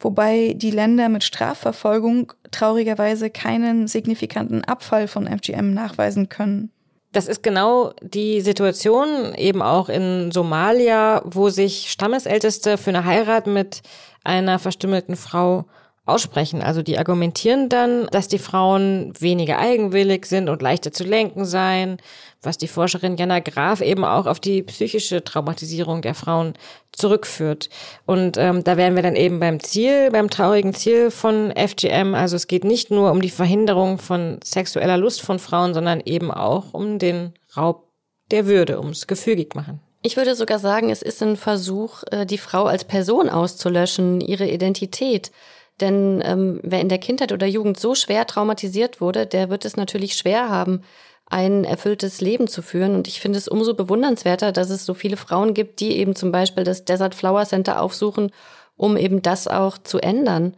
[0.00, 6.70] wobei die Länder mit Strafverfolgung traurigerweise keinen signifikanten Abfall von FGM nachweisen können.
[7.12, 13.46] Das ist genau die Situation eben auch in Somalia, wo sich Stammesälteste für eine Heirat
[13.46, 13.82] mit
[14.22, 15.64] einer verstümmelten Frau
[16.06, 16.62] aussprechen.
[16.62, 21.98] Also die argumentieren dann, dass die Frauen weniger eigenwillig sind und leichter zu lenken seien,
[22.40, 26.54] was die Forscherin Jana Graf eben auch auf die psychische Traumatisierung der Frauen
[26.92, 27.68] zurückführt.
[28.06, 32.14] Und ähm, da wären wir dann eben beim Ziel, beim traurigen Ziel von FGM.
[32.14, 36.30] Also es geht nicht nur um die Verhinderung von sexueller Lust von Frauen, sondern eben
[36.30, 37.90] auch um den Raub
[38.30, 39.80] der Würde, ums gefügig machen.
[40.02, 44.48] Ich würde sogar sagen, es ist ein Versuch, äh, die Frau als Person auszulöschen, ihre
[44.48, 45.32] Identität.
[45.80, 49.76] Denn ähm, wer in der Kindheit oder Jugend so schwer traumatisiert wurde, der wird es
[49.76, 50.82] natürlich schwer haben,
[51.26, 52.94] ein erfülltes Leben zu führen.
[52.94, 56.32] Und ich finde es umso bewundernswerter, dass es so viele Frauen gibt, die eben zum
[56.32, 58.30] Beispiel das Desert Flower Center aufsuchen,
[58.76, 60.56] um eben das auch zu ändern.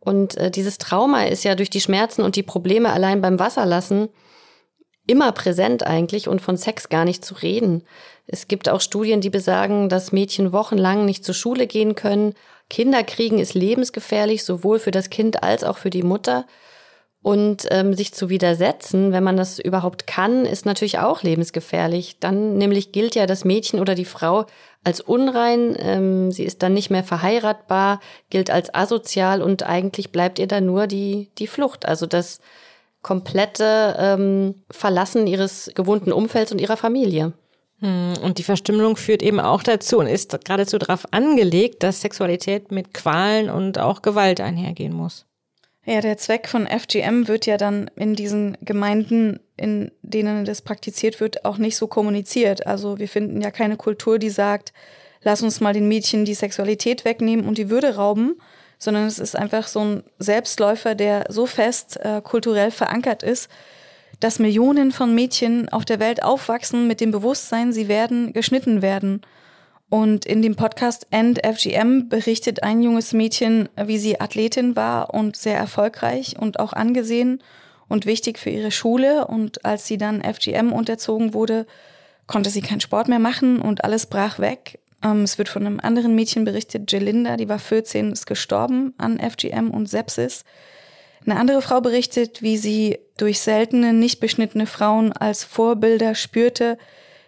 [0.00, 4.08] Und äh, dieses Trauma ist ja durch die Schmerzen und die Probleme allein beim Wasserlassen
[5.06, 7.82] immer präsent eigentlich und von Sex gar nicht zu reden.
[8.26, 12.34] Es gibt auch Studien, die besagen, dass Mädchen wochenlang nicht zur Schule gehen können.
[12.70, 16.46] Kinderkriegen ist lebensgefährlich, sowohl für das Kind als auch für die Mutter.
[17.20, 22.20] Und ähm, sich zu widersetzen, wenn man das überhaupt kann, ist natürlich auch lebensgefährlich.
[22.20, 24.46] Dann nämlich gilt ja das Mädchen oder die Frau
[24.84, 28.00] als unrein, ähm, sie ist dann nicht mehr verheiratbar,
[28.30, 31.86] gilt als asozial und eigentlich bleibt ihr dann nur die, die Flucht.
[31.86, 32.40] Also das
[33.02, 37.32] komplette ähm, Verlassen ihres gewohnten Umfelds und ihrer Familie.
[37.80, 42.72] Hm, und die Verstümmelung führt eben auch dazu und ist geradezu darauf angelegt, dass Sexualität
[42.72, 45.26] mit Qualen und auch Gewalt einhergehen muss.
[45.84, 51.18] Ja, der Zweck von FGM wird ja dann in diesen Gemeinden, in denen das praktiziert
[51.18, 52.66] wird, auch nicht so kommuniziert.
[52.66, 54.74] Also wir finden ja keine Kultur, die sagt,
[55.22, 58.38] lass uns mal den Mädchen die Sexualität wegnehmen und die Würde rauben,
[58.78, 63.48] sondern es ist einfach so ein Selbstläufer, der so fest äh, kulturell verankert ist,
[64.20, 69.22] dass Millionen von Mädchen auf der Welt aufwachsen mit dem Bewusstsein, sie werden geschnitten werden.
[69.90, 75.36] Und in dem Podcast End FGM berichtet ein junges Mädchen, wie sie Athletin war und
[75.36, 77.42] sehr erfolgreich und auch angesehen
[77.88, 79.26] und wichtig für ihre Schule.
[79.26, 81.66] Und als sie dann FGM unterzogen wurde,
[82.26, 84.78] konnte sie keinen Sport mehr machen und alles brach weg.
[85.02, 89.18] Ähm, es wird von einem anderen Mädchen berichtet, Jelinda, die war 14, ist gestorben an
[89.18, 90.44] FGM und Sepsis.
[91.28, 96.78] Eine andere Frau berichtet, wie sie durch seltene, nicht beschnittene Frauen als Vorbilder spürte,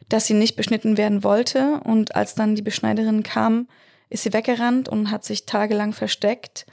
[0.09, 1.83] dass sie nicht beschnitten werden wollte.
[1.85, 3.69] Und als dann die Beschneiderin kam,
[4.09, 6.65] ist sie weggerannt und hat sich tagelang versteckt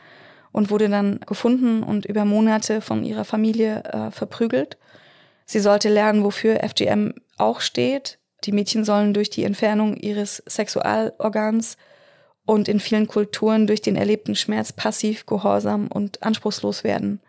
[0.53, 4.77] und wurde dann gefunden und über Monate von ihrer Familie äh, verprügelt.
[5.43, 8.19] Sie sollte lernen, wofür FGM auch steht.
[8.45, 11.75] Die Mädchen sollen durch die Entfernung ihres Sexualorgans
[12.47, 17.19] und in vielen Kulturen durch den erlebten Schmerz passiv, gehorsam und anspruchslos werden.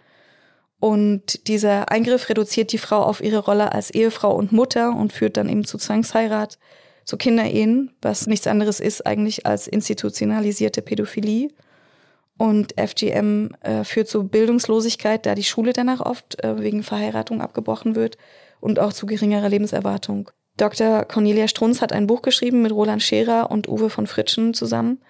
[0.79, 5.37] Und dieser Eingriff reduziert die Frau auf ihre Rolle als Ehefrau und Mutter und führt
[5.37, 6.59] dann eben zu Zwangsheirat,
[7.05, 11.49] zu Kinderehen, was nichts anderes ist eigentlich als institutionalisierte Pädophilie.
[12.37, 17.97] Und FGM äh, führt zu Bildungslosigkeit, da die Schule danach oft äh, wegen Verheiratung abgebrochen
[17.97, 18.19] wird
[18.61, 20.31] und auch zu geringerer Lebenserwartung.
[20.59, 21.05] Dr.
[21.05, 25.01] Cornelia Strunz hat ein Buch geschrieben mit Roland Scherer und Uwe von Fritschen zusammen,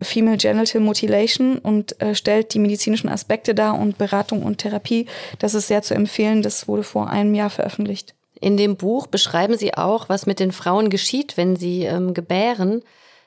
[0.00, 5.06] Female Genital Mutilation, und äh, stellt die medizinischen Aspekte dar und Beratung und Therapie.
[5.38, 6.42] Das ist sehr zu empfehlen.
[6.42, 8.14] Das wurde vor einem Jahr veröffentlicht.
[8.40, 12.82] In dem Buch beschreiben Sie auch, was mit den Frauen geschieht, wenn sie ähm, gebären.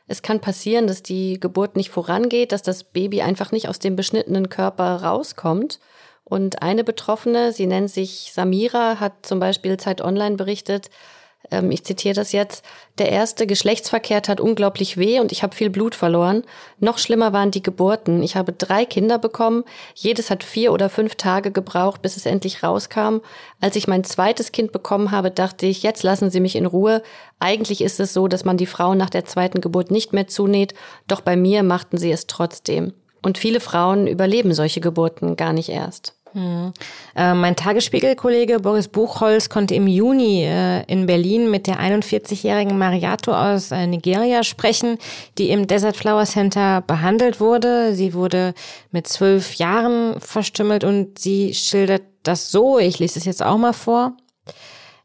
[0.07, 3.95] Es kann passieren, dass die Geburt nicht vorangeht, dass das Baby einfach nicht aus dem
[3.95, 5.79] beschnittenen Körper rauskommt.
[6.25, 10.89] Und eine Betroffene, sie nennt sich Samira, hat zum Beispiel Zeit Online berichtet,
[11.51, 12.63] ähm, ich zitiere das jetzt,
[12.97, 16.43] der erste Geschlechtsverkehr tat unglaublich weh und ich habe viel Blut verloren.
[16.79, 18.23] Noch schlimmer waren die Geburten.
[18.23, 19.63] Ich habe drei Kinder bekommen.
[19.93, 23.17] Jedes hat vier oder fünf Tage gebraucht, bis es endlich rauskam.
[23.61, 27.03] Als ich mein zweites Kind bekommen habe, dachte ich, jetzt lassen Sie mich in Ruhe.
[27.39, 30.73] Eigentlich ist es so, dass man die Frauen nach der zweiten Geburt nicht mehr zunäht,
[31.07, 32.93] doch bei mir machten sie es trotzdem.
[33.21, 36.15] Und viele Frauen überleben solche Geburten gar nicht erst.
[36.35, 36.73] Hm.
[37.15, 43.33] Äh, mein Tagesspiegel-Kollege Boris Buchholz konnte im Juni äh, in Berlin mit der 41-jährigen Mariato
[43.33, 44.97] aus äh, Nigeria sprechen,
[45.37, 47.95] die im Desert Flower Center behandelt wurde.
[47.95, 48.53] Sie wurde
[48.91, 53.71] mit zwölf Jahren verstümmelt und sie schildert das so, ich lese es jetzt auch mal
[53.71, 54.17] vor.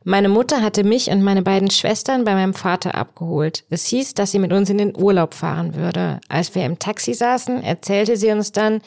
[0.02, 3.64] Meine Mutter hatte mich und meine beiden Schwestern bei meinem Vater abgeholt.
[3.70, 6.20] Es hieß, dass sie mit uns in den Urlaub fahren würde.
[6.28, 8.80] Als wir im Taxi saßen, erzählte sie uns dann,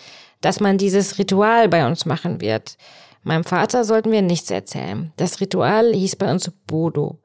[0.44, 2.78] dass man dieses Ritual bei uns machen wird.
[3.24, 5.14] Meinem Vater sollten wir nichts erzählen.
[5.16, 7.20] Das Ritual hieß bei uns Bodo.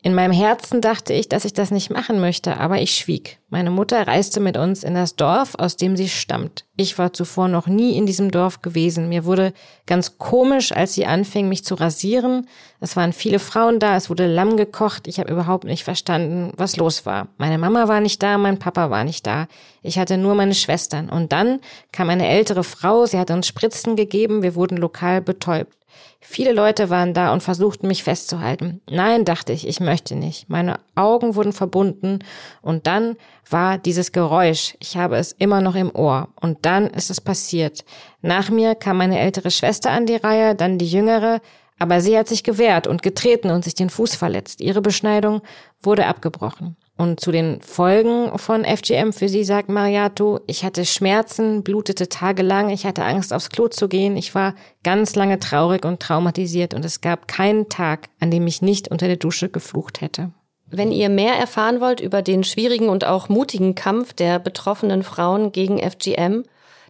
[0.00, 3.40] In meinem Herzen dachte ich, dass ich das nicht machen möchte, aber ich schwieg.
[3.48, 6.66] Meine Mutter reiste mit uns in das Dorf, aus dem sie stammt.
[6.76, 9.08] Ich war zuvor noch nie in diesem Dorf gewesen.
[9.08, 9.52] Mir wurde
[9.86, 12.46] ganz komisch, als sie anfing, mich zu rasieren.
[12.78, 15.08] Es waren viele Frauen da, es wurde Lamm gekocht.
[15.08, 17.26] Ich habe überhaupt nicht verstanden, was los war.
[17.36, 19.48] Meine Mama war nicht da, mein Papa war nicht da.
[19.82, 21.10] Ich hatte nur meine Schwestern.
[21.10, 21.58] Und dann
[21.90, 25.77] kam eine ältere Frau, sie hat uns Spritzen gegeben, wir wurden lokal betäubt.
[26.20, 28.80] Viele Leute waren da und versuchten mich festzuhalten.
[28.90, 30.48] Nein, dachte ich, ich möchte nicht.
[30.48, 32.18] Meine Augen wurden verbunden
[32.60, 33.16] und dann
[33.48, 34.76] war dieses Geräusch.
[34.80, 36.28] Ich habe es immer noch im Ohr.
[36.40, 37.84] Und dann ist es passiert.
[38.20, 41.40] Nach mir kam meine ältere Schwester an die Reihe, dann die jüngere,
[41.78, 44.60] aber sie hat sich gewehrt und getreten und sich den Fuß verletzt.
[44.60, 45.42] Ihre Beschneidung
[45.80, 46.76] wurde abgebrochen.
[46.98, 52.70] Und zu den Folgen von FGM für sie sagt Mariato, ich hatte Schmerzen, blutete tagelang,
[52.70, 56.84] ich hatte Angst aufs Klo zu gehen, ich war ganz lange traurig und traumatisiert und
[56.84, 60.32] es gab keinen Tag, an dem ich nicht unter der Dusche geflucht hätte.
[60.66, 65.52] Wenn ihr mehr erfahren wollt über den schwierigen und auch mutigen Kampf der betroffenen Frauen
[65.52, 66.42] gegen FGM,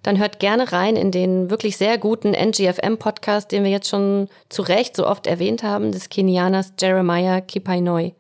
[0.03, 4.63] dann hört gerne rein in den wirklich sehr guten NGFM-Podcast, den wir jetzt schon zu
[4.63, 8.15] Recht so oft erwähnt haben, des Kenianers Jeremiah Kipainoi.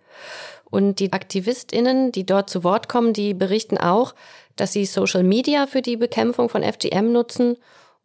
[0.70, 4.14] Und die AktivistInnen, die dort zu Wort kommen, die berichten auch,
[4.56, 7.56] dass sie Social Media für die Bekämpfung von FGM nutzen.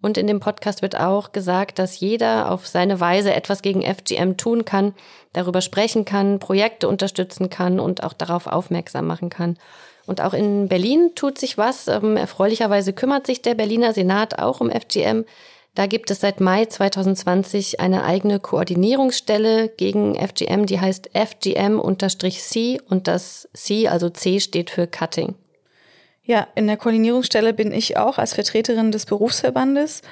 [0.02, 4.36] Und in dem Podcast wird auch gesagt, dass jeder auf seine Weise etwas gegen FGM
[4.36, 4.94] tun kann,
[5.32, 9.58] darüber sprechen kann, Projekte unterstützen kann und auch darauf aufmerksam machen kann.
[10.06, 11.88] Und auch in Berlin tut sich was.
[11.88, 15.26] Ähm, erfreulicherweise kümmert sich der Berliner Senat auch um FGM.
[15.76, 23.08] Da gibt es seit Mai 2020 eine eigene Koordinierungsstelle gegen FGM, die heißt FGM-C und
[23.08, 25.34] das C, also C steht für Cutting.
[26.22, 30.04] Ja, in der Koordinierungsstelle bin ich auch als Vertreterin des Berufsverbandes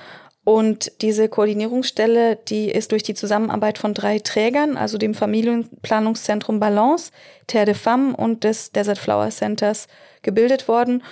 [0.43, 7.11] und diese Koordinierungsstelle, die ist durch die Zusammenarbeit von drei Trägern, also dem Familienplanungszentrum Balance,
[7.45, 9.87] Terre de Femme und des Desert Flower Centers
[10.23, 11.03] gebildet worden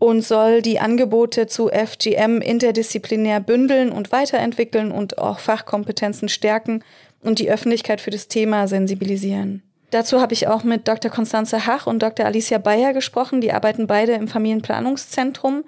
[0.00, 6.82] und soll die Angebote zu FGM interdisziplinär bündeln und weiterentwickeln und auch Fachkompetenzen stärken
[7.22, 9.62] und die Öffentlichkeit für das Thema sensibilisieren.
[9.90, 11.10] Dazu habe ich auch mit Dr.
[11.10, 12.24] Constanze Hach und Dr.
[12.24, 13.42] Alicia Bayer gesprochen.
[13.42, 15.64] Die arbeiten beide im Familienplanungszentrum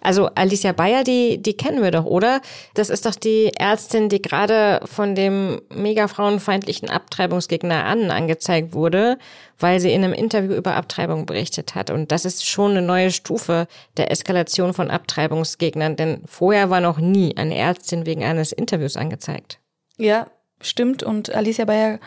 [0.00, 2.40] also Alicia Bayer, die, die kennen wir doch, oder?
[2.74, 9.18] Das ist doch die Ärztin, die gerade von dem mega frauenfeindlichen Abtreibungsgegner an angezeigt wurde,
[9.58, 11.90] weil sie in einem Interview über Abtreibung berichtet hat.
[11.90, 16.98] Und das ist schon eine neue Stufe der Eskalation von Abtreibungsgegnern, denn vorher war noch
[16.98, 19.58] nie eine Ärztin wegen eines Interviews angezeigt.
[19.98, 20.28] Ja,
[20.60, 21.02] stimmt.
[21.02, 21.98] Und Alicia Bayer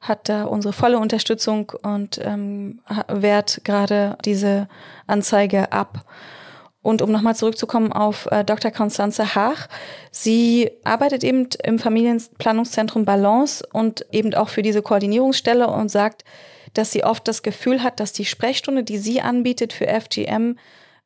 [0.00, 4.68] hat da unsere volle Unterstützung und ähm, wehrt gerade diese
[5.06, 6.04] Anzeige ab.
[6.84, 8.70] Und um nochmal zurückzukommen auf äh, Dr.
[8.70, 9.70] Constanze Haag,
[10.10, 16.24] sie arbeitet eben im Familienplanungszentrum Balance und eben auch für diese Koordinierungsstelle und sagt,
[16.74, 20.58] dass sie oft das Gefühl hat, dass die Sprechstunde, die sie anbietet für FGM,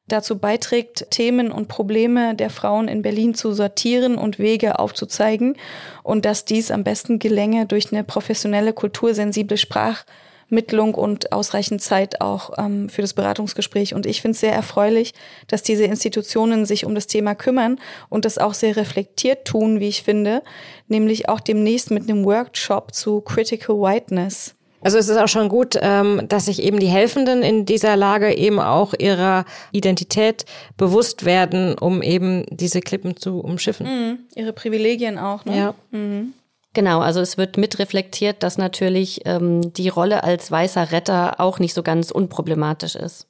[0.09, 5.55] dazu beiträgt, Themen und Probleme der Frauen in Berlin zu sortieren und Wege aufzuzeigen
[6.03, 10.05] und dass dies am besten gelänge durch eine professionelle, kultursensible Sprach-
[10.49, 13.95] Mittlung und ausreichend Zeit auch ähm, für das Beratungsgespräch.
[13.95, 15.15] Und ich finde es sehr erfreulich,
[15.47, 17.79] dass diese Institutionen sich um das Thema kümmern
[18.09, 20.43] und das auch sehr reflektiert tun, wie ich finde,
[20.89, 24.55] nämlich auch demnächst mit einem Workshop zu Critical Whiteness.
[24.81, 28.33] Also es ist auch schon gut, ähm, dass sich eben die Helfenden in dieser Lage
[28.35, 30.45] eben auch ihrer Identität
[30.77, 33.87] bewusst werden, um eben diese Klippen zu umschiffen.
[33.87, 35.45] Mhm, ihre Privilegien auch.
[35.45, 35.57] Ne?
[35.57, 35.75] Ja.
[35.91, 36.33] Mhm.
[36.75, 41.75] Genau, also es wird mitreflektiert, dass natürlich ähm, die Rolle als weißer Retter auch nicht
[41.75, 43.27] so ganz unproblematisch ist.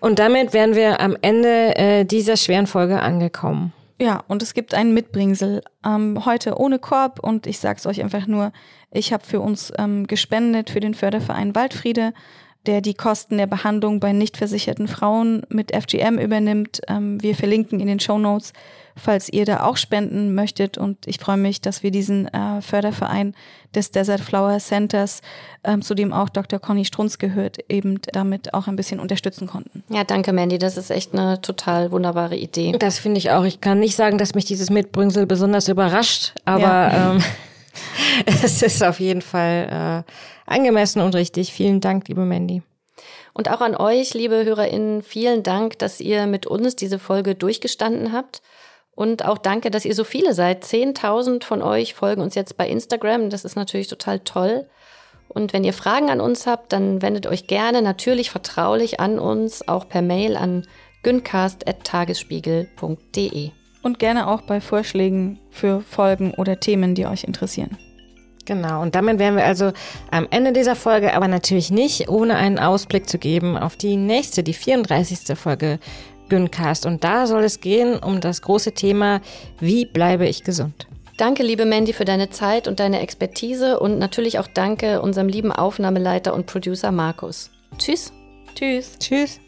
[0.00, 3.72] Und damit wären wir am Ende äh, dieser schweren Folge angekommen.
[4.00, 8.26] Ja, und es gibt einen Mitbringsel ähm, heute ohne Korb und ich sag's euch einfach
[8.26, 8.52] nur,
[8.90, 12.12] ich habe für uns ähm, gespendet für den Förderverein Waldfriede
[12.66, 16.80] der die Kosten der Behandlung bei nicht versicherten Frauen mit FGM übernimmt.
[16.88, 18.52] Ähm, wir verlinken in den Show Notes,
[18.96, 20.78] falls ihr da auch spenden möchtet.
[20.78, 23.34] Und ich freue mich, dass wir diesen äh, Förderverein
[23.74, 25.20] des Desert Flower Centers,
[25.64, 26.58] ähm, zu dem auch Dr.
[26.58, 29.82] Conny Strunz gehört, eben damit auch ein bisschen unterstützen konnten.
[29.88, 30.58] Ja, danke Mandy.
[30.58, 32.72] Das ist echt eine total wunderbare Idee.
[32.72, 33.44] Das finde ich auch.
[33.44, 37.12] Ich kann nicht sagen, dass mich dieses Mitbringsel besonders überrascht, aber ja.
[37.12, 37.22] ähm,
[38.42, 41.52] es ist auf jeden Fall äh, angemessen und richtig.
[41.52, 42.62] Vielen Dank, liebe Mandy.
[43.32, 48.12] Und auch an euch, liebe HörerInnen, vielen Dank, dass ihr mit uns diese Folge durchgestanden
[48.12, 48.40] habt.
[48.94, 50.64] Und auch danke, dass ihr so viele seid.
[50.64, 53.30] 10.000 von euch folgen uns jetzt bei Instagram.
[53.30, 54.66] Das ist natürlich total toll.
[55.28, 59.66] Und wenn ihr Fragen an uns habt, dann wendet euch gerne natürlich vertraulich an uns,
[59.66, 60.64] auch per Mail an
[61.02, 63.50] güncast.tagesspiegel.de.
[63.82, 67.76] Und gerne auch bei Vorschlägen für Folgen oder Themen, die euch interessieren.
[68.46, 69.72] Genau, und damit wären wir also
[70.10, 74.42] am Ende dieser Folge, aber natürlich nicht, ohne einen Ausblick zu geben auf die nächste,
[74.42, 75.36] die 34.
[75.36, 75.78] Folge
[76.28, 76.86] Güncast.
[76.86, 79.20] Und da soll es gehen um das große Thema,
[79.60, 80.86] wie bleibe ich gesund?
[81.16, 85.52] Danke, liebe Mandy, für deine Zeit und deine Expertise und natürlich auch danke unserem lieben
[85.52, 87.50] Aufnahmeleiter und Producer Markus.
[87.78, 88.12] Tschüss.
[88.54, 88.98] Tschüss.
[88.98, 89.40] Tschüss.